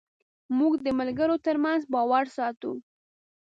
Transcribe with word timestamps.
موږ 0.57 0.73
د 0.85 0.87
ملګرو 0.99 1.35
تر 1.45 1.55
منځ 1.63 1.81
باور 1.93 2.25
ساتو. 2.37 2.71